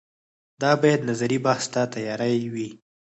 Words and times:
دا 0.61 0.71
باید 0.81 1.01
نظري 1.09 1.37
بحث 1.45 1.63
ته 1.73 1.81
تیارې 1.93 2.41
وي 2.53 2.69